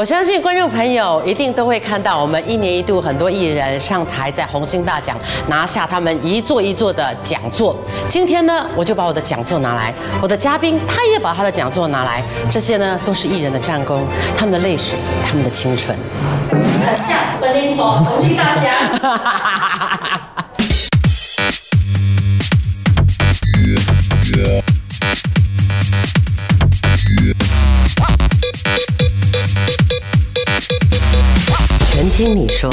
[0.00, 5.14] 我相信观众朋友一定都会看到，我们一年一度很多艺人上台在红星大奖
[5.46, 7.76] 拿下他们一座一座的讲座。
[8.08, 9.92] 今天呢，我就把我的讲座拿来，
[10.22, 15.94] 我的嘉宾他也把他的讲座拿来，这些呢都是艺人的战功，他们的泪水，他们的青春。
[16.50, 20.29] 很像本林佛红星大奖。
[32.20, 32.70] 听你说。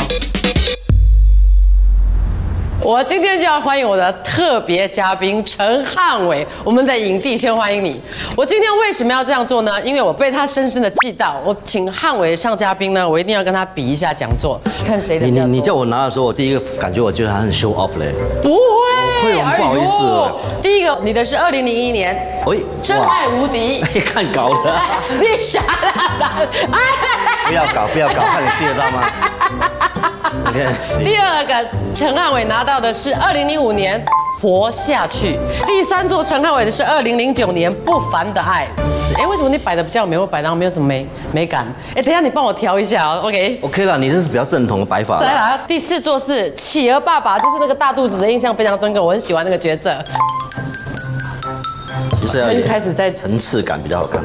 [2.88, 8.00] 我今天就要欢迎我的特别嘉宾陈汉伟，我们的影帝，先欢迎你。
[8.34, 9.82] 我今天为什么要这样做呢？
[9.82, 11.36] 因为我被他深深的记到。
[11.44, 15.32] 我请汉伟上嘉宾呢，我一定要跟他比一下讲座，看谁的你。
[15.34, 18.10] 你你叫我拿的时候，我第一个感觉我觉得他很 show off 嘞。
[18.42, 23.84] 不会，会我不好意思哎第一个，你的是二零零一年，喂，真爱无敌。
[23.94, 24.82] 哎，看高了，
[25.20, 26.80] 你傻了，哎。
[27.48, 29.77] 不要搞，不要搞，看你记得到吗？
[30.54, 31.54] 你看，第二个
[31.94, 34.00] 陈汉伟拿到的是二零零五年
[34.42, 38.68] 《活下去》，第三座陈汉伟的是二零零九年《不凡的爱》。
[39.20, 40.18] 哎，为什么你摆的比较美？
[40.18, 41.66] 我摆到没有什么美美感。
[41.96, 43.60] 哎，等一下你帮我调一下哦，OK。
[43.62, 45.22] OK 了，你这是比较正统的摆法了。
[45.22, 49.94] 再来，第四座是企鹅爸爸，就是那个大肚子的印象非常深刻，我很喜欢那个角色。
[52.20, 54.24] 其实要他又开始在，层次感比较好看。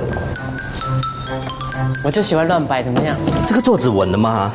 [2.05, 3.17] 我就喜欢乱摆，怎么样？
[3.47, 4.53] 这个桌子稳了吗？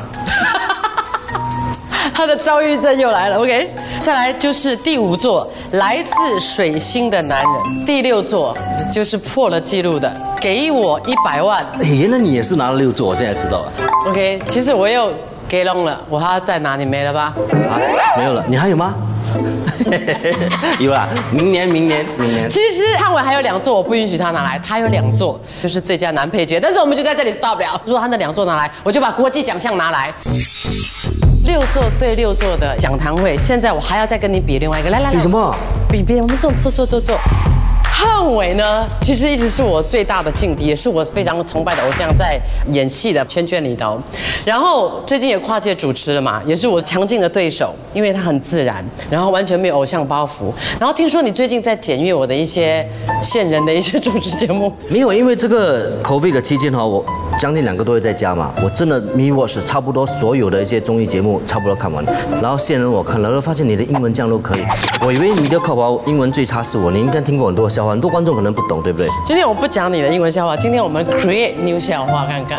[2.18, 3.70] 他的遭遇症又来了，OK。
[4.00, 7.86] 再来就是第五座，来自水星的男人。
[7.86, 8.58] 第六座
[8.92, 13.72] 就是破了记录的，给我一百万哎，那你也是拿了六座，我现在知道了。
[14.08, 14.42] ，OK。
[14.46, 15.14] 其实我又
[15.48, 17.32] 给弄了，我还要再拿，你没了吧？
[17.70, 17.78] 啊，
[18.18, 18.96] 没有了，你还有吗？
[20.80, 22.50] 有啦，明年，明年，明年。
[22.50, 27.80] 其实汉伟还有两座，我不允许他拿来，他有两座就是最佳男配角，但是我们就在这里 stop 了。
[27.84, 30.12] 如果他那两座拿来，我就把国际奖项拿来。
[31.48, 35.56] 六座对六座的讲堂会，现在我还要再跟你比另外一个，来来来，比什么？
[35.90, 37.16] 比别人，我们坐坐坐坐坐。
[37.82, 42.38] 汉伟呢，其实一直是我最大的劲敌，也是我非常崇拜的偶像，在
[42.72, 43.98] 演戏的圈圈里头。
[44.44, 50.52] 然后最近也跨界主持了嘛，也是我强劲的对手，因为他很自然，然后完全没有偶像包袱。
[50.78, 52.86] 然后听说你最近在检阅我的一些
[53.22, 57.02] 线人的一些主持节目， 没有，因为这个 COVID 的期间哈，我
[57.38, 62.04] 将近两个多月在家嘛，我真的 Me Watch 差不多所有的一些综艺节目差不多看完，
[62.42, 64.60] 然后现任我看了，然后发现你的英文这样都可以，
[65.06, 69.08] 我以为你的考包英文最差是我，你应该听过很多笑话，很多观众可能不懂，对不对？
[69.24, 72.58] 今天我不讲你的英文笑话，今天我们 create new 笑话看看。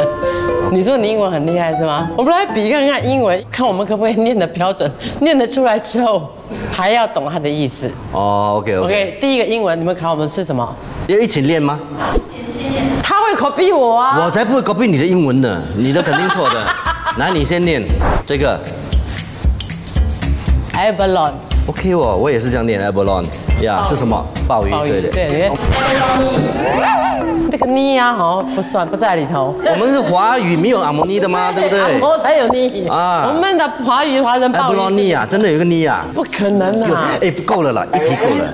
[0.72, 2.10] 你说你英文很厉害是吗？
[2.16, 6.30] 我们来比看看英文，看我们可不可以念的标准，念得出来之后
[6.72, 7.92] 还要懂它的意思。
[8.14, 10.74] 哦，OK OK，OK，第一个英文你们考我们是什么？
[11.08, 11.78] 要一起练吗？
[13.40, 14.22] Copy 我啊。
[14.26, 16.62] 我才不会 copy 你的英文呢，你的肯定错的。
[17.18, 17.82] 来，你先念
[18.26, 18.60] 这个
[20.74, 23.26] Abalone，，OK 哦，我也是这样念 abalone，
[23.62, 24.24] 呀，是什么？
[24.48, 25.10] 鲍鱼，对的。
[25.10, 25.52] 对。
[27.52, 29.56] 那个妮呀，好不算不在里头。
[29.66, 31.52] 我们是华语，没有阿摩尼的吗？
[31.52, 32.00] 对不对？
[32.00, 33.32] 我才有妮啊啊。
[33.34, 36.06] 我们的华语华人鲍鱼是阿布罗尼啊，真的有一个尼啊。
[36.14, 37.10] 不可能啊！
[37.22, 38.54] 哎，不够了啦，一题够了。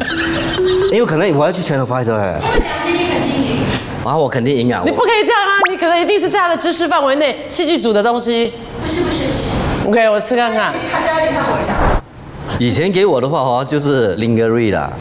[0.93, 2.39] 因为可能我要去 Channel Five 哎。
[4.05, 4.83] 啊，我肯定赢啊！
[4.85, 5.57] 你不可以这样啊！
[5.69, 8.53] 你可能一定是在他的知识范围内，戏剧组的东西。
[8.79, 9.31] 不是不是不
[9.83, 9.89] 是。
[9.89, 10.71] OK，我吃看看。
[10.91, 11.73] 还是要看我一下
[12.59, 14.91] 以前给我的话哦，就是 lingerie 啦。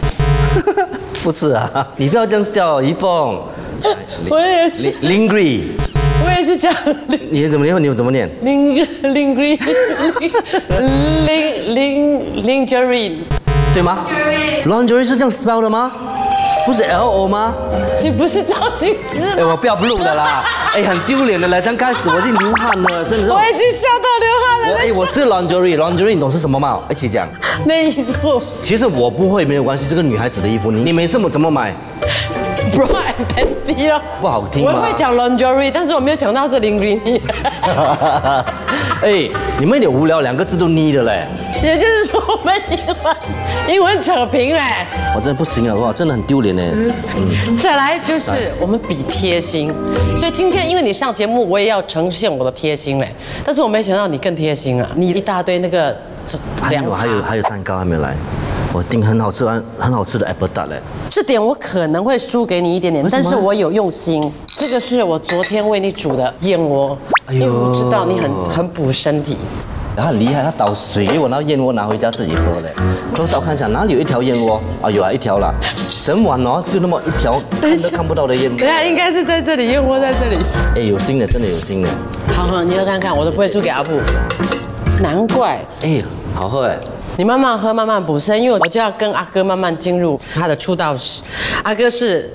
[1.22, 3.42] 不是啊， 你不要这样笑，一凤。
[4.30, 5.64] 我也是，lingerie，
[6.24, 6.72] 我也是讲
[7.30, 7.82] 你怎么念？
[7.82, 9.58] 你怎么念？ling ling ling
[11.26, 13.12] ling ling lingerie。
[13.74, 14.06] 对吗
[14.64, 15.92] ？lingerie 是这样 spell 的吗？
[16.66, 17.54] 不是 L O 吗？
[18.02, 19.48] 你不是造型师哎，吗？
[19.50, 20.42] 我不要不录的啦！
[20.74, 21.60] 哎，很丢脸的嘞。
[21.60, 23.30] 刚开始我已经流汗了，真的是。
[23.32, 24.68] 我已经笑到流汗了。
[24.68, 26.80] 我哎，我是 lingerie，lingerie 你懂是什么吗？
[26.88, 27.28] 一起讲。
[27.66, 31.74] 内衣裤其实我不会没有关系，这个女孩子的衣服，你你没事么怎么买？
[32.74, 34.00] Bra and panty 咯。
[34.20, 37.20] 不好听吗我会讲 lingerie，但是我没有想到是 lingerie。
[39.02, 39.28] 哎，
[39.58, 41.26] 你们有点无聊，两个字都腻的嘞，
[41.62, 43.16] 也就是说，我们英文
[43.68, 44.62] 英文扯平嘞。
[45.14, 46.62] 我真的不行了，哇，真的很丢脸呢。
[47.60, 48.30] 再来就是
[48.60, 49.72] 我们比贴心，
[50.16, 53.14] 所以今天因为你上节目，我也要呈现我的贴心嘞。
[53.44, 55.94] 但是我没想到你更贴心啊，你一大堆那个
[56.26, 56.38] 这
[56.70, 58.14] 凉茶还有还，有还有蛋糕还没有来，
[58.74, 60.82] 我订很好吃很很好吃的 apple tart 嘞。
[61.08, 64.20] 这点我可能会输给你一点点，但是我有用心。
[64.58, 69.36] 这个是我昨天为你煮的燕窝，哎呦因为我知道你很很补身体。
[69.94, 72.72] 然后很厉害，他倒水给我，然后燕窝拿回家自己喝嘞。
[73.14, 74.60] 多少看一下哪里有一条燕窝？
[74.82, 75.54] 啊，有啊，一条了。
[76.02, 78.66] 整碗哦，就那么一条看都看不到的燕窝等。
[78.66, 80.36] 一下应该是在这里，燕窝在这里。
[80.74, 81.88] 哎，有心的，真的有心的。
[82.32, 83.92] 好，好你喝看看，我都不会输给阿布。
[85.00, 86.02] 难怪哎，
[86.34, 86.76] 好喝哎。
[87.16, 91.22] 你慢慢喝，慢慢补身，因为我就要跟阿哥慢慢进入他的出道史。
[91.62, 92.28] 阿哥是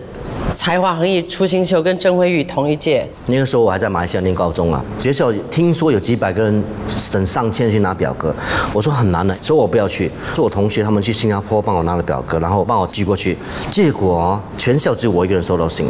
[0.54, 3.06] 才华横溢，出新秀，跟郑慧玉同一届。
[3.26, 6.64] 那个时候我还在马来西亚念高中啊，学校听说有几百个人
[7.12, 8.34] 整上千去拿表格，
[8.72, 10.10] 我说很难的，所以我不要去。
[10.34, 13.38] 说我同学他们去新加坡帮我拿了表格，然后帮我寄过去，
[13.70, 15.88] 结果全校只有我一个人收到信，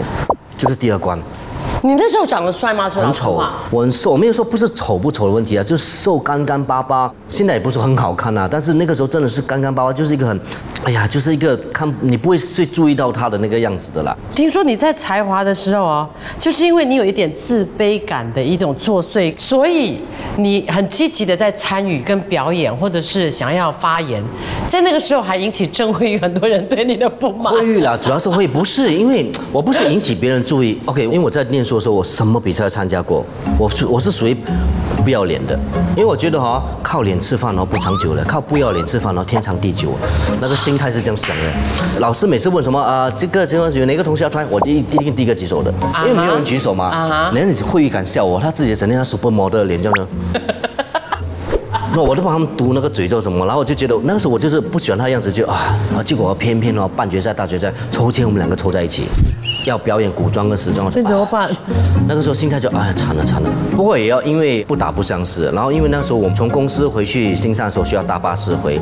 [0.57, 1.19] 就是第二关。
[1.81, 2.89] 你那时候长得帅吗？
[2.89, 3.41] 很丑
[3.71, 7.11] 我很瘦，我没有说不是丑不丑的问题啊，就是瘦干干巴巴。
[7.29, 10.39] 现在也不是很好看啊，但是那个时候真的是干干巴巴，就是一个很，
[10.83, 14.15] 哎呀，就是一个看你不会去注意到他的那个样子的啦。
[14.35, 16.09] 听说你在才华的时候哦，
[16.39, 19.99] 就是因为你有一点自卑感的一种作祟，所以
[20.37, 24.21] 你很积极的在参与跟表演，或者是想要发言，
[24.67, 27.53] 在那个时候还引起郑慧玉很多人对你的不满。
[27.53, 33.23] 会啦，主要是会不是因为我不是引起别人注意，OK，因为我在念书的时候我什么比赛都参加过，
[33.59, 34.35] 我是我是属于
[35.03, 35.57] 不要脸的，
[35.95, 39.91] 因为我觉得哈、靠脸吃饭哦不长久了，靠不要脸吃饭哦天长地久，
[40.41, 41.99] 那个心态是这样想的。
[41.99, 45.71] 老师每次问什么啊、这个情况有哪个同学要穿，我一一定第一个举手的，
[46.05, 47.31] 因为没有人举手嘛啊哈。
[47.35, 50.07] 人家会议敢笑我，他自己整天他 super model 的脸这样的。
[51.91, 59.05] 那我都帮他们嘟那个嘴做什么，然后我就觉得那个时候我就是不喜欢他的样子，就啊，然后结果偏偏哦半决赛、大决赛抽签我们两个抽在一起，
[59.65, 61.49] 要表演古装跟时装，那怎么办？
[62.07, 68.79] 那个时候心态就哎呀惨了惨了，不过也要因为不打不相识，然后因为那个时候我们从公司回去新山的时候需要搭巴士回，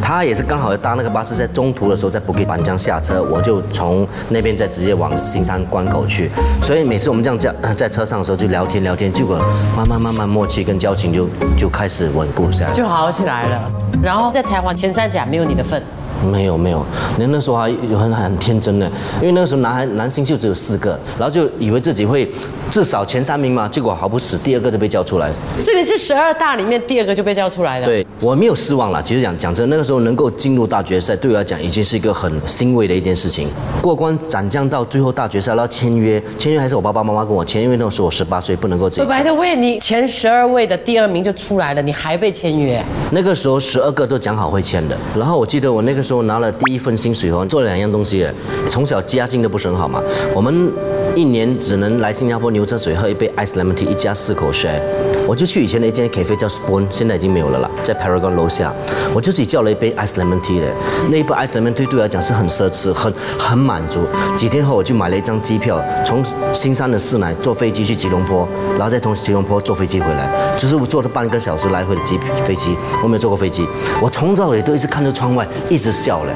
[0.00, 6.30] 他也是刚好搭那个巴士在中途的时候在布吉板江下车，我就从那边再直接往新山关口去，
[6.62, 9.36] 所以每次我们这样在呃在车上的时候就聊天聊天，结果
[9.76, 12.72] 慢慢慢慢默契跟交情就就开始稳固下来。
[12.72, 13.70] 就好起来了。
[14.02, 15.82] 然后在才华前三甲没有你的份，
[16.22, 16.84] 没有没有，
[17.18, 18.86] 那那时候还有很很天真的，
[19.20, 22.30] 因为那个时候男孩男星就只有四个，然后就以为自己会
[22.70, 25.30] 至少前三名嘛，结果好不死，第二个就被叫出来。
[25.58, 33.48] 所以你是十二大里面第二个就被叫出来的。，对我没有失望了，其实讲讲真，那个时候能够进入大决赛，对我来讲已经是一个很欣慰的一件事情。
[33.82, 39.08] 过关斩将到最后大决赛，然后签约，签约还是我爸爸妈妈跟我签，因为那时候我十八岁，不能够自己签。
[39.08, 42.82] 白的位你前十二位的第二名就出来了，你还被签约。
[43.10, 48.26] 那个时候十二个都讲好会签的，然后我记得我那个时候拿了第一份薪水我，做了两样东西，
[48.68, 50.00] 从小家境都不是很好嘛，
[50.34, 50.72] 我们
[51.14, 54.80] 一年只能来新加坡牛车水喝一杯 ice lemon tea，一家四口 share。
[55.26, 58.72] 我就去以前的一间 cafe 叫 Spoon，现在已经没有了啦，在 Paragon 楼下，
[59.14, 60.66] 我就自己叫了一杯 ice lemon tea 的，
[61.10, 64.00] 那一杯 ice lemon tea 对我来讲是很奢侈，很很满足。
[64.36, 66.22] 几天后我就买了一张机票，从
[66.52, 70.28] 新山的市乃坐飞机去吉隆坡，然后再从吉隆坡坐飞机回来，
[70.58, 73.66] 就是我坐了半个小时来回的机飞机，我没有坐过飞机，
[74.02, 76.32] 我从头到尾都一直看着窗外，一直笑嘞。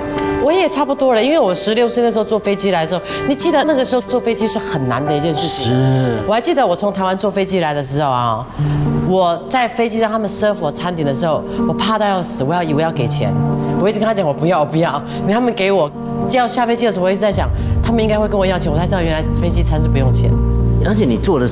[0.48, 5.70] 我也差不多了，因为我十六岁那时候坐飞机来的时候，你记得那个时候坐飞机是很难的一件事情。
[5.74, 8.46] 是我还记得我从台湾坐飞机来的时候啊，
[9.06, 13.30] 我在飞机上他们 serve 我餐点的时候，我怕到要死，我要以为要给钱，
[13.78, 15.90] 我一直跟他讲我不要我不要，你他们给我，
[16.30, 17.46] 要下飞机的时候我一直在想，
[17.84, 20.30] 他们应该会跟我要钱，我才知道原来飞机餐是不用钱。
[20.86, 21.46] 而且你坐的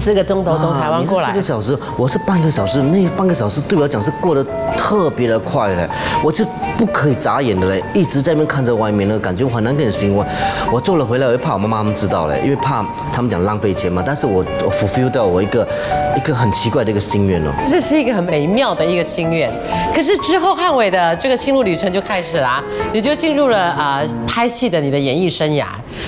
[0.00, 4.42] 四个钟头从台湾过来四个，小时，我是半个小时，那半个小时对我来讲是过得
[4.74, 5.86] 特别的快嘞，
[6.24, 6.42] 我就
[6.78, 10.24] 不可以眨眼的嘞，一直在那边看着外面那个感觉，我很难跟你形容。
[10.72, 12.82] 我做了回来，我又怕我妈妈他们知道嘞，因为怕
[13.12, 14.02] 他们讲浪费钱嘛。
[14.04, 15.68] 但是我我 fulfill 到我一个
[16.16, 17.50] 一个很奇怪的一个心愿哦。
[17.66, 19.52] 这是一个很美妙的一个心愿。
[19.94, 25.66] 可是之后汉伟的这个心路旅程就开始啦、你就进入了啊、呃拍戏的你的演艺生涯，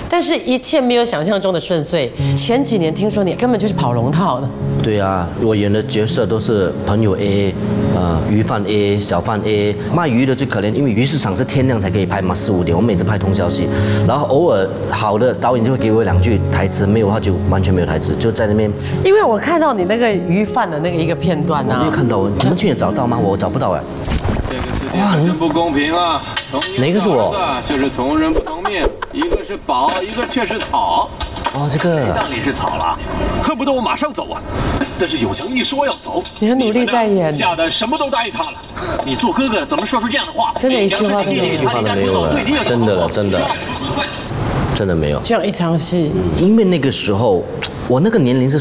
[0.08, 2.12] 但是一切没有想象中的顺遂。
[2.36, 4.48] 前几年听说你根本就是跑龙套的，
[4.82, 7.54] 对啊，我演的角色都是朋友 A，
[7.94, 13.68] 呃，鱼贩 A，小贩 A，卖鱼的最可怜，因为鱼市场是天亮才可以拍嘛，四五点，我们每次拍通宵戏，
[14.06, 18.70] 然后偶尔好的导演就会给我两句台词，没有的话就完全没有台词，就在那边
[19.04, 23.18] 因为我看到你那个鱼贩的那个一个片段啊没有，看到，你们去年找到吗？
[23.18, 23.80] 我找不到哎。
[24.01, 24.01] 这
[25.00, 26.22] 个世界可真不公平啊！
[26.50, 27.34] 同一个哪个是我
[27.64, 31.08] 就是同人不同命，一个是宝，一个却是草。
[31.54, 32.98] 哦，这个当你是草了，
[33.42, 34.40] 恨不得我马上走啊！
[34.98, 38.58] 但是有强一说要走，你很努力在演吓得什么都答应他了。
[39.04, 40.54] 你做哥哥的怎么说出这样的话？
[40.58, 42.34] 真的一句话都没有一句话都没有了，
[42.64, 43.50] 真的了，真的，
[44.74, 45.20] 真的没有。
[45.22, 47.44] 这样一场戏，因为那个时候
[47.86, 48.58] 我那个年龄是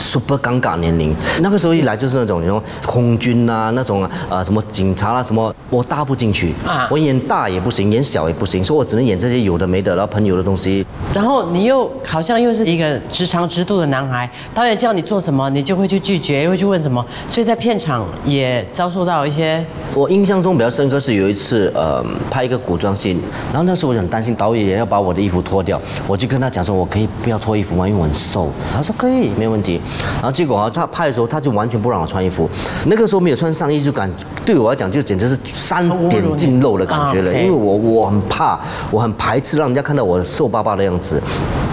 [0.00, 1.14] super 尴尬年龄。
[1.40, 10.84] 那个时候一来就是那种，你说空军啊，那种啊什么警察啦、什么，我搭不进去啊啊，我演大也不行，演小也不行，所以我只能演这些有的没的，然后朋友的东西。
[11.14, 19.64] 然后你又好像又是一个直肠直肚的男孩，导演叫你做什么，你就会去拒绝，又会去问什么，所以在片场也遭受到一些
[19.94, 23.18] 我印象中比较深刻是有一次，呃，拍一个古装戏，
[23.52, 27.86] 然后那时候我很担心导演也要把我的衣服脱掉，我就跟他讲说，我可以不要脱衣服吗？
[27.88, 28.48] 因为我很瘦。
[28.74, 29.80] 他说可以，没问题。
[30.14, 32.48] 然后结果啊，他拍的时候他就完全不让我穿衣服，
[32.86, 34.10] 那个时候没有穿上衣就感
[34.44, 38.58] 对我来讲就简直是三点尽露的感觉了，因为我我很怕，
[38.90, 41.20] 我很排斥让人家看到我瘦巴巴的样子，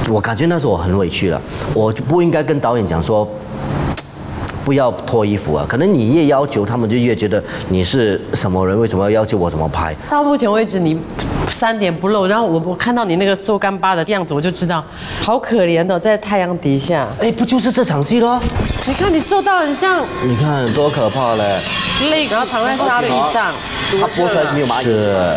[0.10, 1.42] 我感觉那时候我很委屈了，
[1.74, 3.28] 我就不应该跟导演讲说。
[4.68, 5.66] 不要脱衣服啊！
[5.66, 9.96] 可能你越要求，他们就越觉得你是什么人，为什么要要求我怎么拍？
[10.10, 11.00] 到目前为止，你
[11.48, 14.84] 三点不露，然后我我看到你那个瘦干巴的样子，我就知道
[15.22, 17.08] 好可怜哦，在太阳底下。
[17.22, 18.42] 哎，不就是这场戏咯？
[18.86, 21.62] 你看你瘦到很像你看多可怕嘞！
[22.12, 23.54] 累，然后躺在沙地上，
[24.02, 24.92] 他播出来没有蚂蚁？
[24.92, 25.34] 是，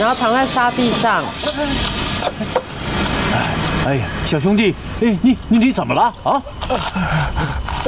[0.00, 1.22] 然后躺在沙地上。
[3.84, 6.40] 哎呀，小兄弟，哎，你你你怎么了啊？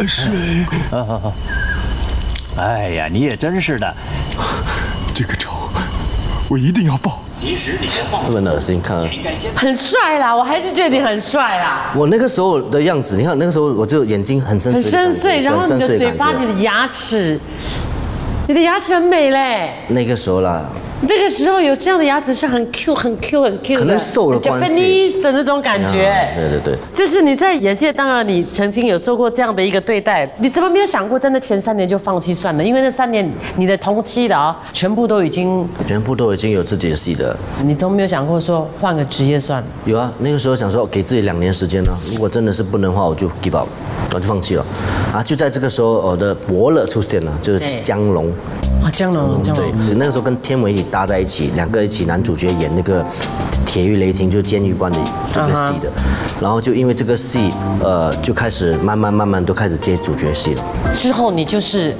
[0.08, 0.28] 水，
[2.56, 3.94] 哎呀，你也真是的，
[5.14, 5.52] 这个仇
[6.50, 7.20] 我一定要报。
[7.36, 9.08] 特别恶心，看了。
[9.54, 17.38] 很帅啦，我还是觉得你很帅啦，我那个时候的样子，你看那个时候我就眼睛很深邃很深邃，然后你的嘴巴、你的牙齿，
[18.48, 19.74] 你的牙齿很美嘞。
[19.88, 20.64] 那个时候啦，
[21.02, 26.06] 那个时候有这样的牙齿是很 Q、很 Q、很 Q 的，可能瘦了关系 Japanese 的那种感觉。
[26.06, 26.78] 啊对对对。
[26.94, 32.64] 就是你在演戏，当然你曾经有受过这样的一个对待，你怎么没有想过，真的前三年就放弃算了？
[32.64, 39.68] 因为那三年你的同期的啊、全部都已经，全部都已经有自己的戏的，你都没有想过说换个职业算了。
[39.84, 40.12] 有啊。
[40.20, 43.68] 那个时候想说给自己两年时间呢，如果真的是不能的话，我就 give up，
[44.14, 44.64] 我就放弃了。
[45.12, 48.32] 啊，就在这个时候，我的伯乐出现了，就是江龙。
[48.84, 53.02] 啊，江龙，江对，，那个时候跟天伟一起搭在一起，两个一起男主角演那个
[53.64, 54.98] 《铁狱雷霆》，就是监狱官的
[55.32, 55.90] 这个戏的。
[56.38, 57.50] 然后就因为这个戏，
[57.82, 60.62] 呃，就开始慢慢慢慢都开始接主角戏了。
[60.94, 61.96] 之后你就是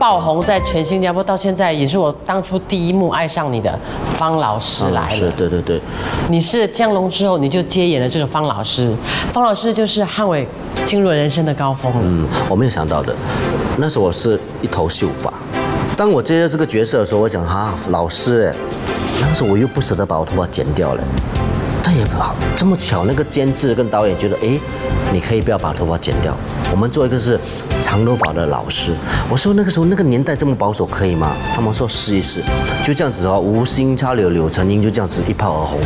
[0.00, 3.78] 爆红在全新加坡，到现在也是我当初第一幕爱上你的
[4.16, 5.30] 方老师来是。
[5.36, 5.80] 对对对，
[6.28, 8.92] 你是江龙之后，你就接演了这个方老师。
[9.32, 10.48] 方老师就是汉伟
[10.86, 12.00] 进入了人生的高峰了。
[12.02, 13.14] 嗯，我没有想到的，
[13.76, 15.32] 那时候我是一头秀发。
[15.96, 18.56] 当我接到这个角色的时候，我想哈、老师哎，
[19.22, 21.02] 那个时候我又不舍得把我头发剪掉了，
[21.82, 24.60] 但也不好这么巧，那个监制跟导演觉得，哎，
[25.12, 26.36] 你可以不要把头发剪掉，
[26.70, 27.38] 我们做一个是
[27.80, 28.92] 长头发的老师。
[29.30, 31.34] 我说那个时候那个年代这么保守可以吗？
[31.54, 32.42] 他们说试一试，
[32.84, 35.80] 就这样子哦，无心插柳柳成荫，就这样子一炮而红。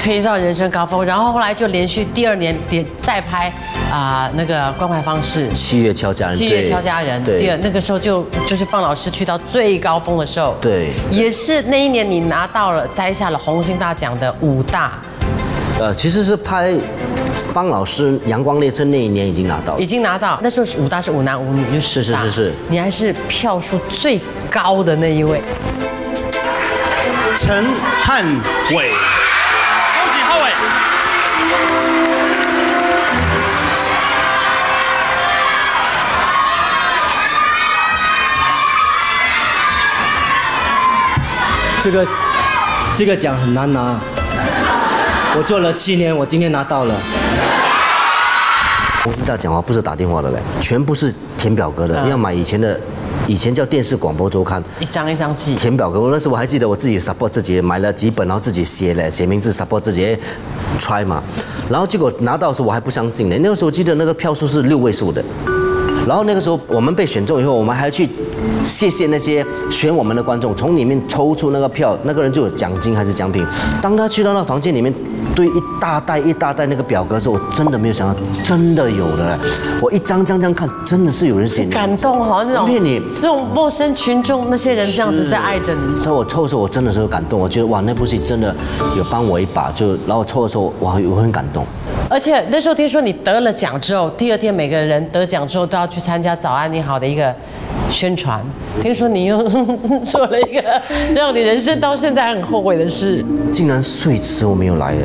[0.00, 3.52] 推上人生高峰，然后后来就连续第二年连再拍
[3.90, 5.52] 啊、那个关怀方式。
[5.54, 14.98] 七月敲家人，七月对敲家人，对第二那个时候就就是放老师去到最高峰的时候，对也是那一年你拿到了摘下了红星大奖的五大，
[15.78, 16.74] 呃，其实是拍
[17.38, 19.86] 方老师《阳光列车》那一年已经拿到了已。
[19.86, 25.40] 经拿到，那时候是五大是五男五女，就是是是是你还是票数最高的那一位。
[27.36, 27.64] 陈
[28.02, 28.24] 汉
[28.70, 28.90] 伟。
[28.90, 30.50] 恭喜浩伟。
[41.80, 42.06] 这个
[42.94, 44.00] 这个奖很难拿，
[45.36, 46.94] 我做了七年，我今天拿到了。
[49.04, 52.80] 红星大讲话，不是打电话的嘞，全部是填表格的，嗯要买以前的，
[53.26, 54.64] 以前叫电视广播周刊。
[54.80, 60.16] 一张一张记，填表格，我那时候我还记得我自己 support 自己买了几本，然后自己写了写名字 support 自己
[60.78, 61.22] try 嘛，
[61.68, 65.22] 然后结果拿到的时候我还不相信呢，那个时候记得那个票数是六位数的，
[66.08, 68.08] 然后那个时候我们被选中以后，我们还要去
[68.64, 73.46] 谢谢那些选我们的观众，从里面抽出那个票，那个人就有奖金还是奖品。
[73.82, 74.90] 当他去到那个房间里面
[75.34, 79.38] 堆一大袋一大袋那个表格的时候，我真的没有想到，真的有的，
[79.82, 87.38] 我一张张这样看，真的是有人写感动哈，那种不骗你这种陌生群众那些人这样子在爱着你，所以我抽的时候，我真的是有感动。
[87.38, 88.54] 我觉得哇，那部戏真的
[88.96, 89.70] 有帮我一把。
[89.72, 91.66] 就然后我抽的时候，哇，我很感动。
[92.08, 97.34] 而且那时候听说你得了奖之后，第二天每个人得奖之后都要去参加《早安你好》的一个
[97.90, 98.40] 宣传。
[98.82, 99.42] 听说你又
[100.04, 100.82] 做了一个
[101.14, 103.24] 让你人生到现在很后悔的事。
[103.52, 105.00] 竟然睡迟我没有来耶，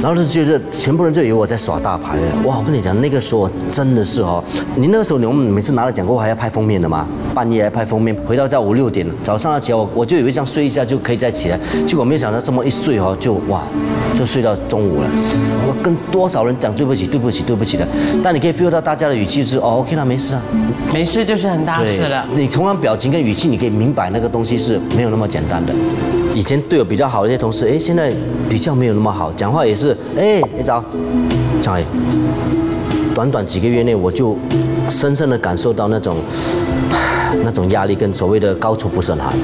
[0.00, 2.32] 然后就觉得全部人就以为我在耍大牌了。
[2.44, 4.42] 哇，我跟你讲，那个时候真的是哦，
[4.76, 13.64] 你那个时候你们每次拿了奖过后还要拍封面的吗，半夜还拍封面，回到家五六点，早上要起来我我就以为这样睡一下就可以再起来，结果没想到这么一睡哦就哇
[14.16, 15.08] 就睡到中午了。
[15.66, 17.86] 我跟多少人讲对不起对不起对不起的，
[18.22, 20.42] 但你可以 feel 到大家的语气是哦 OK 啦没事啊，
[20.94, 22.17] 没事就是很大事了。
[22.34, 25.72] 你同样表情跟语气，你可以明白那个东西是没有那么简单的。
[26.34, 28.12] 以前对我比较好的一些同事，哎，现在
[28.48, 30.84] 比较没有那么好，讲话也是，哎，你早，
[31.60, 31.84] 张伟。
[33.18, 34.36] 短短几个月内，我就
[34.88, 36.18] 深深的感受到那种
[37.42, 39.36] 那种压力跟所谓的高处不胜寒。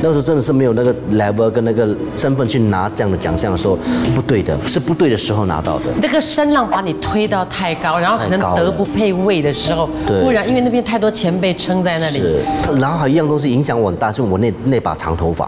[0.00, 3.76] 那时候真的是没有那个 level 跟那个身份去拿这样的奖项，的时候
[4.14, 5.84] 不对的，是不对的时候拿到的。
[6.00, 12.18] 那个声浪把你推到太高，然后可能德不配位的时候，对不然因为那边太多前辈撑在那里。
[12.18, 12.40] 是，
[12.80, 15.46] 然后还有一样东西影响我很大，就是我那那把长头发。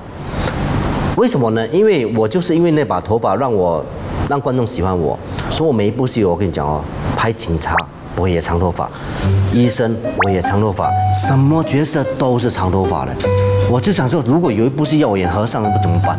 [1.16, 1.66] 为什么呢？
[1.68, 3.82] 因为我就是因为那把头发让我
[4.28, 5.18] 让观众喜欢我，
[5.50, 6.82] 所以我每一部戏我跟你讲哦，
[7.16, 7.76] 拍警察
[8.16, 8.88] 我也长头发，
[9.52, 13.12] 医生我也长头发，什么角色都是长头发的。
[13.70, 16.18] 我就想说，如果有一部戏要我演和尚，那怎么办？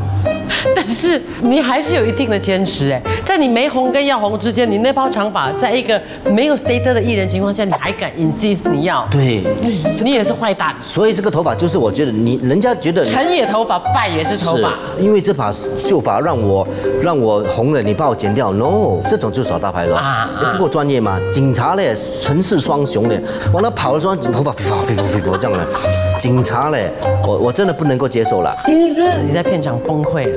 [0.76, 9.44] 但是你还是有一定的坚持哎，在你没红跟要红之间，你那包长发，在一个没有 status 的艺人情况下，你还敢 insist 你要，对，
[10.04, 10.76] 你也是坏蛋。
[10.82, 14.70] 所以这个头发就是我觉得你人家觉得你成也头发，败也是头发。
[14.98, 16.68] 是因为这把秀发让我
[17.02, 21.20] 让我红了，你把我剪掉，no，这种就耍大牌了，啊啊不够专业嘛？
[21.32, 23.20] 警察嘞，城市双雄嘞，
[23.54, 25.66] 往那跑的时候，头发飞飞飞发飞发这样的，
[26.20, 26.92] 警察嘞，
[27.26, 30.35] 我我真的不能够接受了，听说你在片场崩溃了，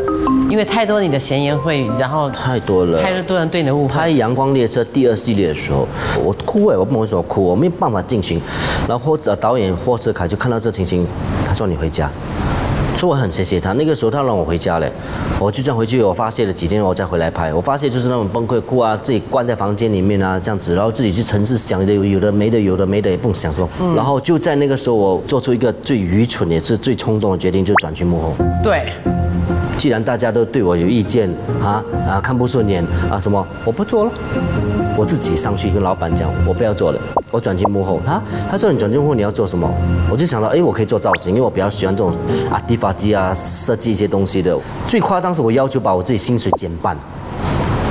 [0.48, 3.02] 因为太多你的闲言秽语，然后太多了。
[3.02, 4.10] 太多人对你的误会拍《。
[4.16, 5.86] 阳光列车》第二系列的时候，
[6.24, 8.40] 我哭哎，我不懂为什么哭，我没有办法进行。
[8.88, 11.06] 然后导演霍志凯就看到这情形，
[11.46, 12.10] 他说你回家。
[12.96, 14.90] 所以我很谢谢他，那个时候他让我回家嘞，
[15.38, 17.54] 我就这样回去，我发泄了几天，我再回来拍。
[17.54, 23.68] 我发泄就是那种崩溃哭啊，自己关在房间里面啊，这样子，然后自己去城市想的有有的没的，有的没的也不想说。
[23.94, 28.34] 然后就在那个时候，我做出一个最愚蠢也是最冲动的决定，就转去幕后。
[28.64, 28.88] 对，
[29.78, 31.30] 既然大家都对我有意见
[31.62, 34.12] 啊啊看不顺眼啊什么，我不做了，
[34.97, 36.99] 我自己上去跟老板讲，我不要做了，
[37.30, 38.00] 我转进幕后。
[38.04, 38.20] 他
[38.50, 39.70] 他说你转进幕后你要做什么？
[40.11, 42.12] 我就想到，哎，我可以做造型，因为我比较喜欢这种
[42.50, 44.58] 啊地发机啊设计一些东西的。
[44.87, 46.97] 最夸张是我要求把我自己薪水减半。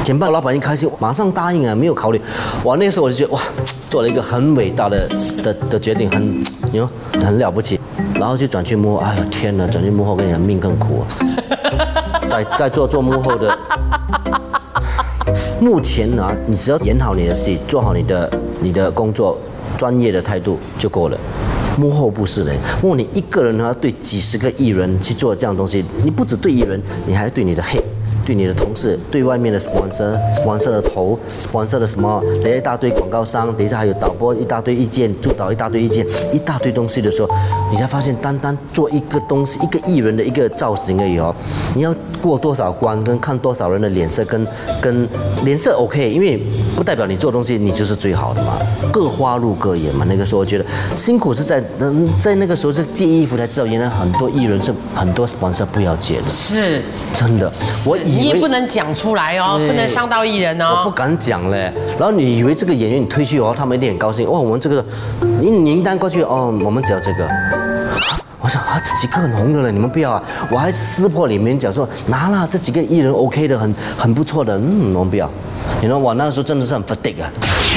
[0.03, 2.21] 减半，老板一开心，马上答应啊，没有考虑。
[2.63, 3.41] 哇，那时候我就觉得哇，
[3.89, 5.07] 做了一个很伟大的
[5.43, 7.79] 的的决定，很，你说很了不起。
[8.15, 11.03] 然后就转去幕后，哎呀天哪，转去幕后跟你讲命更苦啊。
[12.29, 13.57] 在在做做幕后的，
[15.59, 19.37] 目前呢，你只要演好你的戏，做好你的你的工作，
[19.77, 21.17] 专业的态度就够了。
[21.77, 27.79] 幕后不是的，幕后你一个人呢，对几十个艺人去做这样东西，你不只对艺人，你还对你的黑。
[28.27, 31.17] 对你的同事，对外面的黄色黄色的头
[31.49, 37.29] 黄色的什么，等一大堆广告商，等一下还有导播一大堆意见，助导一大堆意见，一大堆东西的时候，
[37.71, 41.33] 你才发现，单单做一个东西，一个艺人的一个造型而已哦，
[41.75, 44.47] 你要过多少关，跟看多少人的脸色，跟
[44.81, 45.07] 跟
[45.43, 46.41] 脸色 OK，因为
[46.75, 48.57] 不代表你做东西你就是最好的嘛，
[48.91, 50.05] 各花入各眼嘛。
[50.07, 56.81] 那个时候我觉得辛苦是在嗯在那个时候是借衣服才知道，原来很多艺人是很多 sponsor 不要借的，是
[57.13, 57.51] 真的，
[57.85, 60.93] 我你也不能讲出来哦，不能伤到艺人我不哦。
[60.95, 61.71] 敢讲嘞。
[61.99, 64.29] 然后你以为这个演员你推去哦，他们一定很高兴。
[64.31, 64.83] 哇，我们这个
[65.41, 67.27] 你名单过去哦，我们只要这个。
[68.39, 70.23] 我想啊，这几个很红的了，你们不要啊！
[70.49, 75.29] 我还撕破脸面讲说拿了这几个艺人 OK 的，很很不错的，嗯，我们不要。
[75.81, 77.29] 你知道我那时候真的是很 fatigue 啊，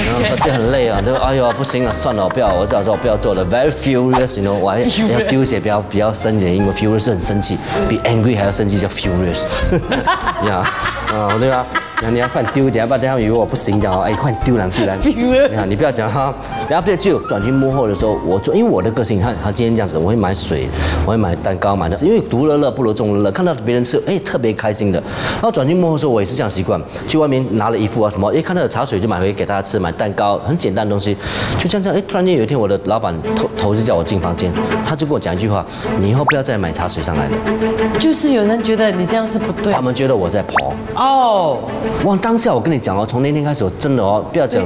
[0.07, 4.79] 然后 fatigue 很累啊，就哎呦不行了，算了，我不要，我早说我不要做了，very furious，你 know，我还
[5.11, 9.43] 要丢一些比较比较深一点因为，furious 是很生气，比 angry 还要生气，叫 furious。
[10.47, 10.71] 呀，
[11.13, 11.67] 啊，对吧？
[11.97, 14.97] 然后你要快点丢一点，不然等下以为我不行，讲哦，哎，快点丢两句来。
[15.03, 15.13] 你
[15.55, 16.33] 看，你不要讲哈。
[16.67, 20.67] 然后这就转去幕后的时候，我做，因为我的个性，你看他今天这样子，我会买水，
[21.05, 25.03] 我会买蛋糕，买的，因为独乐乐不如众乐乐，看到别人吃，哎，特别开心的。
[25.35, 31.15] 然后转去幕后的时候，我也是这样习惯，去外面拿了一副啊什么，哎，看到有茶水就买回给大家吃，买蛋糕，很简单的东西，
[31.59, 34.51] 就这样这样，哎，突然间有一天我的老板头头就叫我进房间，
[34.87, 35.67] 他就跟我讲一句话，
[36.01, 37.37] 你以后不要再买茶水上来了，
[37.99, 40.73] 就是有人觉得你这样是不对他们觉得我在跑。
[41.01, 41.59] 哦。
[42.05, 44.63] 哇，当下我跟你讲哦，从那天开始，我真的哦，不要讲，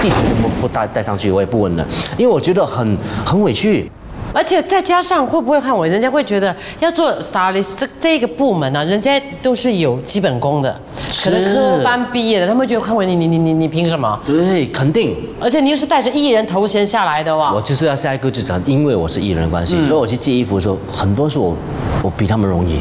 [0.00, 1.86] 地图不不带带上去，我也不问了，
[2.16, 3.90] 因为我觉得很很委屈。
[4.32, 10.78] 而且再加上会不会看我，人家会觉得要做 stylist 这这个部门呢、人家都是有基本功的，
[11.24, 14.20] 可能科班毕业的，他们会觉得汉伟你你你你你凭什么？
[14.26, 15.16] 对，肯定。
[15.40, 17.62] 而且你又是带着艺人头衔下来的哇我！
[17.62, 21.56] 就是要下一个就讲，因为我是艺人的关系，所以我去借衣服的时候，很多是我
[22.02, 22.80] 我比他们容易。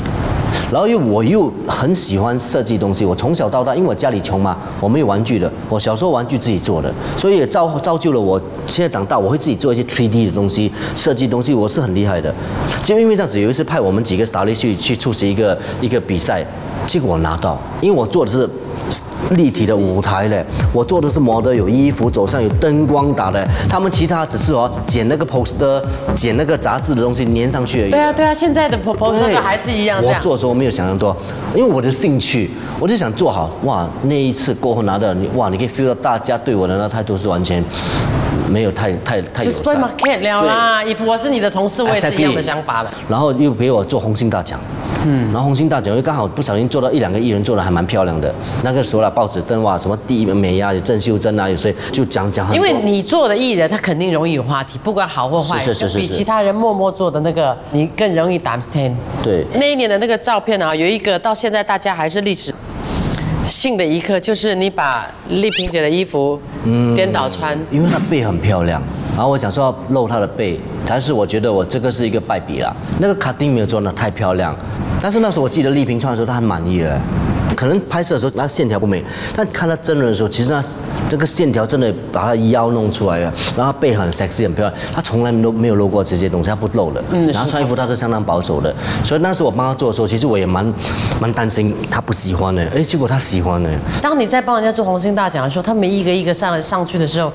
[0.71, 12.34] 然后又我又很喜欢设计东西，我从小到大，因为我家里穷嘛，我没有玩具的，我小时候玩具自己做的，所以也造造就了我现在长大，我会自己做一些 3D 的东西，设计东西，我是很厉害的。
[12.84, 16.45] 就因为这样子，有一次派我们几个 s t a r 去去出席一个一个比赛，
[16.88, 18.49] 结果我拿到，因为我做的是。
[19.31, 25.81] 立体的舞台嘞，我做的是模特，有衣服走上，有灯光打的，他们其他只是哦剪那个 poster，
[26.15, 27.89] 剪那个杂志的东西粘上去而已。
[27.89, 28.93] 对啊对啊，现在的都
[29.41, 30.13] 还是一样这我。
[30.21, 31.15] 做的时候没有想象多，
[31.55, 33.49] 因为我的兴趣，我就想做好。
[33.63, 37.63] 哇，那一次过后拿到你，哇，你可以 feel 到大家对我的那态度是完全
[38.50, 39.88] 没有太太太就友 s 善 p o。
[39.88, 42.91] market 了啦我是你的同事，我也是一样的想法了。
[43.10, 44.60] 然后又给我做红星大奖，
[45.06, 48.34] 嗯，然后红星大奖又刚好不小心做到一两个艺人做的还蛮漂亮的。
[48.63, 52.54] 那个时候啦，报纸登哇，什么第一美啊，有郑秀珍啊，有谁就讲讲。
[52.56, 58.93] 因为你做的艺人，他肯定容易有话题，不管好或坏，是是是是是比其他人默默做的那个，你更容易打 stand。
[59.24, 62.54] 对那一年的那个照片啊，有一个到现在大家还是历史
[63.47, 66.39] 性的一刻，就是你把丽萍姐的衣服
[66.95, 67.58] 颠倒穿。
[67.71, 68.81] 因为她背很漂亮，
[69.15, 72.75] 然后我想说要露她的背，但是我觉得我这个是一个败笔啦。
[72.99, 74.55] 那个卡丁没有做的太漂亮，
[75.01, 76.99] 但是那时候我记得丽萍穿的时候，她很满意了。
[77.55, 79.03] 可能拍摄的时候那线条不美，
[79.35, 80.63] 但看他真人的时候，其实那
[81.09, 87.03] 这个线条真的把他腰弄出来了，然后背很 sexy 很漂亮，他从来都没有露过这些东西，他不露的。
[87.11, 90.73] 嗯，然后穿衣服他是相当保守的，所以那时候我帮他做的时候，其实我也蛮
[91.19, 93.69] 蛮担心他不喜欢的，哎，结果他喜欢的。
[94.01, 97.31] 当你在帮人家做红星大奖的时候，他们一个一个上来上去的时候，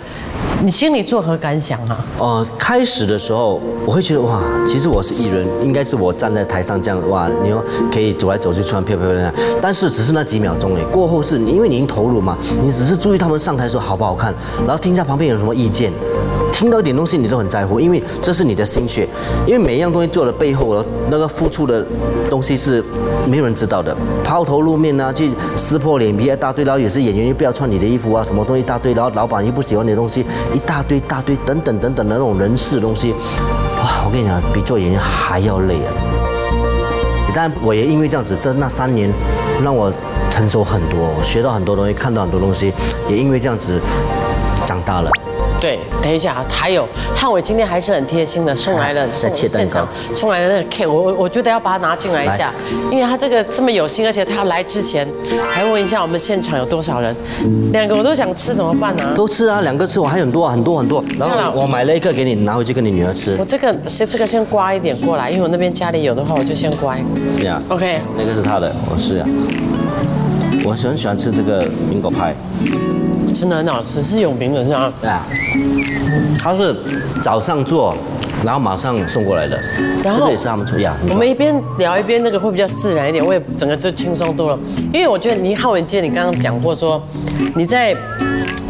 [0.62, 2.05] 你心里作何感想啊？
[2.18, 14.35] 呃，开始的时候我会觉得哇，其实我是艺人，应该是我站在台上这样哇，你说可以走来走去穿漂漂亮亮，但是只是那几秒钟哎，过后是因为你已经投入嘛，你只是注意他们上台的时候好不好看，
[14.66, 15.90] 然后听一下旁边有什么意见。
[16.61, 19.09] 听到一点东西你都很在乎，因为这是你的心血，
[19.46, 21.83] 因为每一样东西做的背后的那个付出的
[22.29, 22.85] 东西是
[23.27, 30.20] 没有人知道的，抛头露面啊，去撕破脸皮一大堆，然后有些演员又不要穿你的衣服啊，什么东西一大堆，然后老板又不喜欢你的东西
[30.53, 33.12] 一大堆大堆等等等等的那种人事东西，
[33.79, 35.88] 哇，我跟你讲，比做演员还要累啊！
[37.35, 39.11] 当然，我也因为这样子，这那三年
[39.64, 39.90] 让我
[40.31, 42.70] 成熟很多，学到很多东西，看到很多东西，
[43.09, 43.81] 也因为这样子
[44.66, 45.11] 长大了。
[45.61, 52.51] 对，等一下啊，还有汉伟今天还是很贴心的送来了在送切蛋糕现场送来了那个 cake，我我我觉得要把它拿进来一下，
[52.90, 55.07] 因为他这个这么有心，而且他来之前
[55.53, 57.14] 还问一下我们现场有多少人，
[57.73, 61.05] 两个我都想吃怎么办呢、都吃啊，两个吃，我还有很多啊很多很多。
[61.18, 63.44] 然后我买了一个给你拿回去跟你女儿吃我。
[63.44, 66.96] 这个先这个先刮一点过来，因为我那边家里有的话我就先刮。
[67.37, 69.29] 这样 OK，那个是他的，我是啊。
[70.64, 72.35] 我很喜欢吃这个苹果派，
[73.40, 74.92] 真的很好吃，是永平的是吗？
[75.03, 75.26] 啊，
[76.38, 76.76] 他是
[77.24, 77.96] 早上做，
[78.44, 79.59] 然后马上送过来的。
[80.05, 80.94] 然后这个也是他们出呀。
[81.00, 84.59] 你说我们一边聊一边那个会比较自然一点，我也整个就轻松多了。
[84.92, 87.03] 因为我觉得倪浩文记得你刚刚讲过说，
[87.55, 87.96] 你在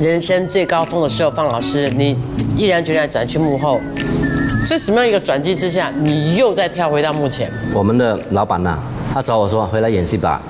[0.01, 2.17] 人生最高峰的时候，方老师你
[2.57, 3.81] 毅然决然转去幕后，
[4.65, 7.51] 是什么样一个转机之下，你又再跳回到幕前？
[7.75, 8.79] 我们的老板呐、
[9.13, 10.41] 他找我说回来演戏吧，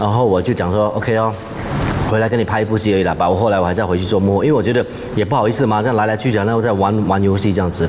[0.00, 1.32] 然后我就讲说 OK 哦，
[2.10, 3.14] 回来跟你拍一部戏而已啦。
[3.16, 7.88] 把我后来我还在回去做幕后，因为我觉得也不好意思嘛，这样来来去去，然后在玩玩游戏这样子。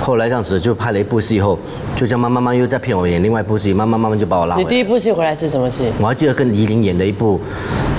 [0.00, 1.58] 后来这样子就拍了一部戏以后，
[1.98, 4.68] 就这样慢慢慢又在骗我演另外一部戏，慢慢慢慢就把我拉回来。
[4.68, 5.92] 你第一部戏回来是什么戏？
[6.00, 7.40] 我还记得跟黎玲演的一部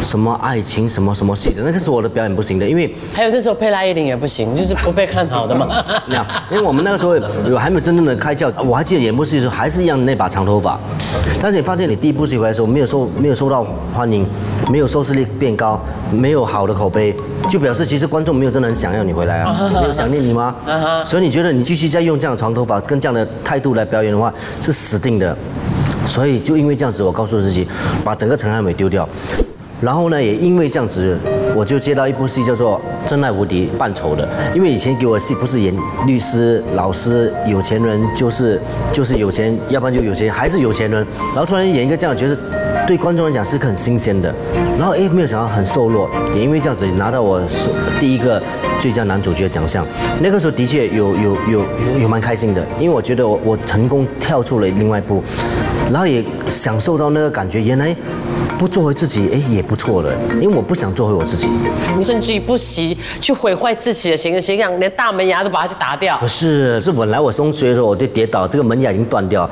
[0.02, 5.68] 什么爱情什么什么戏的，那个是我的表演不行的，因为还有那时候配拉依林也不行，就是不被看好的嘛。
[6.50, 10.80] 因为我们那个时候有还没有真正的开窍，我还记得演部戏的时候还是一样那把长头发，
[11.42, 14.26] 但是你发现你第一部戏回来的时候没有受没有受到欢迎，
[14.72, 15.78] 没有收视率变高，
[16.10, 17.14] 没有好的口碑，
[17.52, 20.56] 就表示其实观众没有真的很想要你回来啊，没有想念你吗？
[21.04, 25.36] 所以你觉得你继续再用这样的长头发跟这样的态度来表演的话是死定的，
[26.06, 27.68] 所以就因为这样子，我告诉自己
[28.04, 29.08] 把整个陈汉伟丢掉。
[29.82, 31.18] 然后呢，也因为这样子，
[31.56, 32.78] 我就接到一部戏叫做
[33.10, 34.28] 《真爱无敌》扮丑的。
[34.54, 35.74] 因为以前给我戏都是演
[36.06, 38.60] 律师、老师、有钱人，就是
[38.92, 41.08] 就是有钱，要不然就有钱，还是有钱人。
[41.30, 42.38] 然后突然演一个这样的角色，
[42.90, 44.34] 对观众来讲是很新鲜的。
[44.76, 47.40] 然后哎，没有想到很瘦弱，也因为这样子拿到我
[48.00, 48.42] 第一个
[48.80, 49.86] 最佳男主角奖项。
[50.20, 51.66] 那个时候的确有有有
[52.00, 55.24] 有蛮开心的，因为我觉得我我成功跳出了另外一步
[55.92, 57.96] 然后也享受到那个感觉，原来
[58.58, 61.48] 不做回自己，哎，也不错了，因为我不想做回我自己。
[61.98, 66.28] 你甚至于不惜去毁坏自己的形形象，连大门牙都把它去打掉不。
[66.28, 69.50] 是，是本来我中学的时候我就跌倒，这个门牙已经断掉，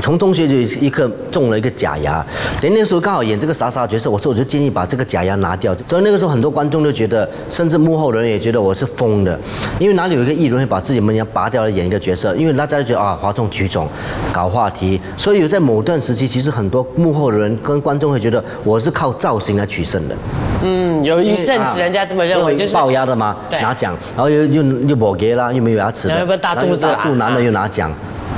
[0.00, 2.24] 从中学就一颗中了一个假牙，
[2.60, 5.74] 所以那个时候刚好演这个傻傻的角色，我说我就建议把这个假牙拿掉。
[5.88, 9.38] 所以那个时候很多观众都觉得，甚至幕后的人也觉得我是疯的，
[9.78, 12.34] 因为哪里有一个艺人会把自己门牙拔掉来演一个角色？
[12.34, 13.88] 因为大家就觉得啊哗众取宠，
[14.32, 18.29] 搞话题，所以有在某段时期，其实很多幕后的人跟观众会觉得
[18.62, 20.14] 我是靠造型来取胜的。
[20.62, 27.90] 嗯，有一阵子人家这么认为，就是龅牙的嘛，拿奖，然后又又又跛给啦，又没有牙齿的，然后又大肚子大肚男的又拿奖，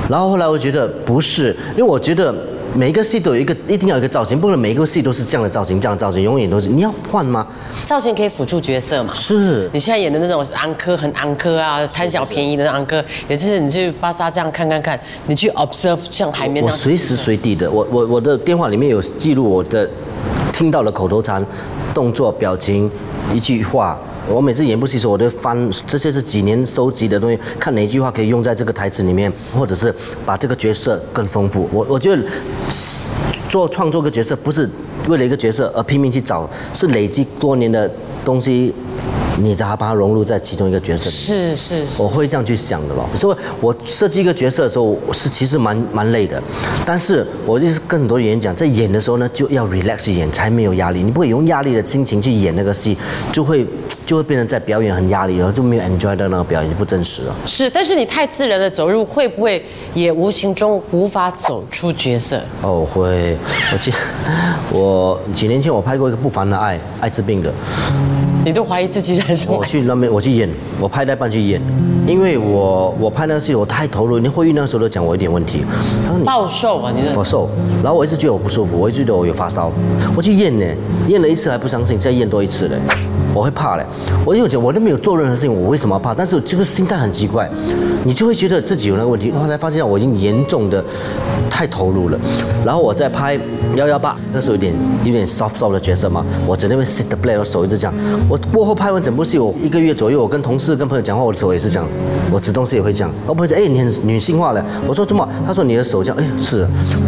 [0.08, 2.32] 然后后来我觉得不是，因为我觉得。
[2.74, 6.68] 每一个戏都有一个，一定要有一个造型，不能每一个戏都是这样的造型，这样的造型，永远都是。
[6.68, 7.46] 你要换吗？
[7.84, 9.12] 造型可以辅助角色嘛。
[9.12, 16.78] 是，你现在演的那种安科很安科啊，贪小便宜的安科，也就是你去巴沙这样看看看，你去 observe 像海绵那样。
[16.78, 19.88] 我随时随地的，我我我的电话里面有记录我的
[20.52, 21.44] 听到的口头禅、
[21.92, 22.90] 动作、表情、
[23.34, 23.98] 一句话。
[24.28, 31.68] 我每次演部戏的时候，我都翻这些是几年收集的东西，看哪一句话可以用在这个台词里面，或者是把这个角色更丰富。
[31.72, 32.22] 我我觉得
[33.48, 34.68] 做创作个角色，不是
[35.08, 37.90] 为了一个角色而拼命去找，是累积多年的
[38.24, 38.72] 东西，
[39.38, 41.56] 你才把它融入在其中一个角色里面。
[41.56, 43.08] 是是是，我会这样去想的咯。
[43.14, 46.42] 所以我设计一个角色的时候，我是其实蛮蛮累的，
[46.84, 51.02] 但是我就是跟很多演员讲，在演的时候呢，就要 relax 去演，才没有压力。
[51.02, 52.96] 你不会用压力的心情去演那个戏，
[53.32, 53.66] 就会
[54.04, 57.34] 就会变成在表演很压力，然后就没有 enjoy 到那个表演，就不真实了。
[57.46, 62.40] 是，但是你太自然的走入，会不会也无形中无法走出角色？
[62.60, 63.36] 哦，会，
[63.72, 63.92] 我记，
[64.70, 67.52] 我几年前我拍过一个不凡的爱，艾滋病的，
[68.44, 70.48] 你都怀疑自己人生我去那边我去演，
[70.80, 71.62] 我拍到一半去演，
[72.06, 75.64] 因为我我拍那个戏我太投入，连慧玉那个时候都讲我有点问题，
[76.04, 77.48] 他说你暴瘦啊，你的我瘦，
[77.84, 79.70] 然后我一直觉得我不舒服，我一直觉得我有发烧，
[80.16, 80.66] 我去验呢，
[81.06, 82.76] 验了一次还不相信，再验多一次嘞，
[83.34, 83.84] 我会怕嘞。
[84.24, 86.14] 我有觉得我都没有做任何事情，我为什么怕？
[86.14, 87.50] 但是这个心态很奇怪，
[88.04, 90.84] 你就会觉得自己有那个问题，后来发现我已经严重的
[91.50, 92.18] 太投入了。
[92.64, 93.38] 然后我在拍
[93.74, 97.94] 幺幺八，那时候有点有点 soft soft 的角色嘛，我在那边 sit the play，我手一直这样。
[98.28, 101.88] 我过后拍完整部戏，我一个月左右，我跟同事跟朋友讲话，我的手也是这样，
[102.30, 103.10] 我指东西也会这样。
[103.26, 104.64] 我朋友说，哎，你很女性化了。
[104.86, 105.28] 我说怎么？
[105.46, 106.66] 他说你的手这样，哎，是。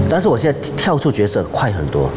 [0.08, 2.10] 但是我现在跳出角色快很多。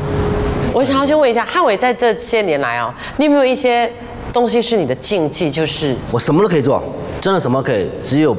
[0.78, 3.92] 我想要先问一下，汉伟在这些年来哦，你有没有一些
[4.32, 5.50] 东西是你的禁忌？
[5.50, 6.84] 就是我什么都可以做，
[7.20, 8.38] 真的什么都可以，只有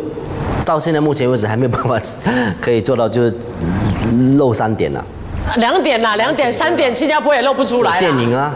[0.64, 2.00] 到现在目前为止还没有办法
[2.62, 3.34] 可以做到，就是
[4.36, 5.04] 露三点了、
[5.56, 7.98] 两点啦，两点、三点，新加坡也露不出来。
[7.98, 8.54] 电影啊，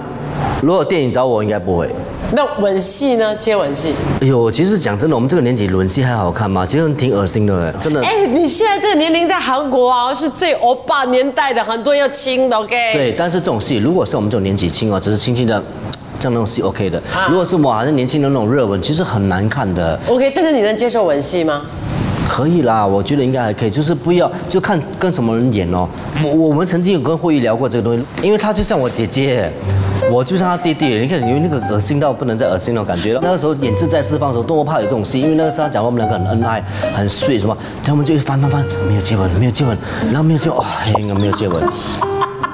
[0.62, 1.90] 如果电影找我，应该不会。
[2.34, 3.34] 那吻戏呢？
[3.36, 3.92] 接吻戏？
[4.22, 6.64] 哎呦，其实讲真的，我们这个年纪吻戏还好看吗？
[6.66, 8.02] 其实挺恶心的嘞，真的。
[8.02, 12.92] 哎，你现在这个年龄在韩国啊，是最欧巴年代的，很多人要亲的，OK？
[12.94, 15.62] 对，但是这种戏，如果是我们这种年纪轻哦，只是轻轻的，
[16.18, 16.98] 这样那种戏 OK 的。
[17.14, 20.00] 啊如果是我好像年轻的那种热吻，其实很难看的。
[20.08, 20.32] ，OK。
[20.34, 21.60] 但是你能接受吻戏吗？
[22.26, 25.86] 可以啦，我觉得应该还可以，就是不要就看跟什么人演哦。
[26.24, 29.52] 我我们曾经有跟慧玉聊过这个东西，因为她就像我姐姐，
[30.12, 30.98] 我就像他弟弟。
[30.98, 33.20] 你看，因为那个恶心到不能再恶心那种感觉了。
[33.22, 36.62] 那个时候演《志在释放》的时候，多么怕有这种戏，因为那个时候他讲我们两个很恩爱、
[36.94, 40.66] 很碎什么，他们就翻翻翻，没有接吻，没有接吻，然后没有接吻，哇、
[40.98, 41.62] 应该没有接吻。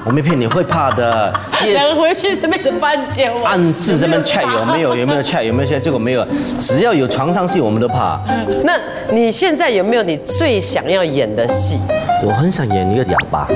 [0.05, 1.33] 我没骗你，会怕的。
[1.65, 6.25] 两个回去那边的班接吻，暗自这边 check 有没有有没有 check 有没有 check，结果没有。
[6.57, 8.21] 只要有床上戏，我们都怕。
[8.63, 8.73] 那
[9.11, 11.77] 你现在有没有你最想要演的戏？
[12.23, 13.49] 我很想演一个哑巴。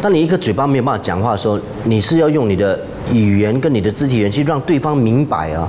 [0.00, 2.80] 当你一个嘴巴没有办法讲话的时候，你是要用你的
[3.12, 5.68] 语言跟你的肢体语言去让对方明白啊，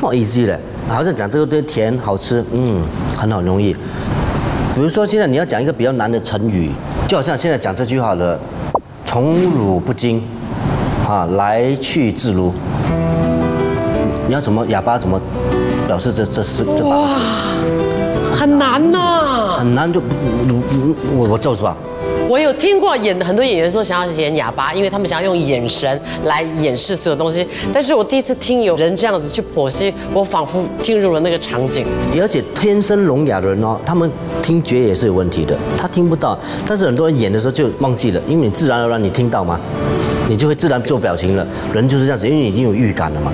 [0.00, 0.58] 那么 easy 的。
[0.88, 2.82] 好像讲这个对甜好吃，嗯，
[3.16, 3.72] 很好容易。
[4.74, 6.70] 比如说现在你要讲一个比较难的成语，
[7.08, 8.38] 就好像现在讲这句话了
[9.06, 10.20] “宠辱不惊”，
[11.08, 12.52] 啊，来去自如。
[14.26, 15.20] 你要怎么哑巴怎么
[15.86, 18.34] 表示这这是这八个字？
[18.34, 20.06] 很难呐、很难就不
[21.16, 21.74] 我我做是吧？
[22.26, 27.46] 我有听过演很多演员说想要演哑巴，因为他们想要用眼神来掩饰所有东西。
[27.72, 31.86] 但是我第一次听有人这样子去剖析，我仿佛进入了那个场景。
[32.20, 34.10] 而且天生聋哑的人哦，他们
[34.42, 36.38] 听觉也是有问题的，他听不到。
[36.66, 39.60] 但是很多人演的时候就忘记了，因为你自然而然你听到嘛，
[40.28, 41.46] 你就会自然做表情了。
[41.72, 43.32] 人就是这样子，因为你已经有预感了嘛。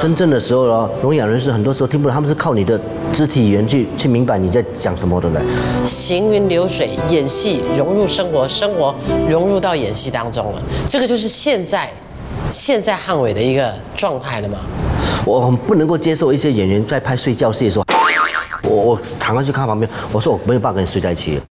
[0.00, 2.80] 真正的时候呢，聋哑人士很多时候听不懂，他们是靠你的
[3.12, 5.40] 肢体语言去去明白你在讲什么的嘞。
[5.84, 8.94] 行云流水，演戏融入生活，生活
[9.28, 10.62] 融入到演戏当中了。
[10.88, 11.90] 这个就是现在
[12.50, 14.58] 现在汉伟的一个状态了嘛。
[15.26, 17.84] 我很不能够接受一些演员在拍睡觉戏的时候，
[18.64, 21.40] 我我躺上去看旁边，我说我没有办法跟你睡在一起。